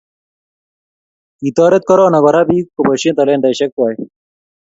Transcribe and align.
Kitoret 1.39 1.83
corana 1.89 2.19
Kora 2.25 2.41
biik 2.49 2.65
kopoishe 2.75 3.11
talentaishek 3.17 3.71
kwai 3.75 3.95